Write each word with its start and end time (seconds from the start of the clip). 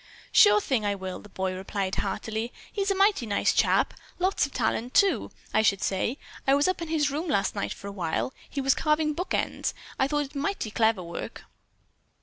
"Sure 0.31 0.59
thing, 0.59 0.83
I 0.83 0.95
will!" 0.95 1.19
the 1.19 1.29
boy 1.29 1.53
replied 1.53 1.93
heartily. 1.97 2.51
"He's 2.71 2.89
a 2.89 2.95
mighty 2.95 3.27
nice 3.27 3.53
chap. 3.53 3.93
Lots 4.17 4.47
of 4.47 4.51
talent, 4.51 4.95
too, 4.95 5.29
I 5.53 5.61
should 5.61 5.83
say. 5.83 6.17
I 6.47 6.55
was 6.55 6.67
up 6.67 6.81
in 6.81 6.87
his 6.87 7.11
room 7.11 7.27
last 7.27 7.53
night 7.53 7.71
for 7.71 7.85
a 7.85 7.91
while. 7.91 8.33
He 8.49 8.61
was 8.61 8.73
carving 8.73 9.13
book 9.13 9.35
ends. 9.35 9.75
I 9.99 10.07
thought 10.07 10.25
it 10.25 10.33
mighty 10.33 10.71
clever 10.71 11.03
work." 11.03 11.43